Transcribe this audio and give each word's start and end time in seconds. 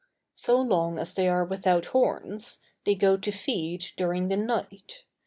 So 0.33 0.59
long 0.59 0.97
as 0.97 1.13
they 1.13 1.27
are 1.27 1.45
without 1.45 1.85
horns, 1.85 2.57
they 2.85 2.95
go 2.95 3.17
to 3.17 3.31
feed 3.31 3.91
during 3.97 4.29
the 4.29 4.37
night. 4.37 5.03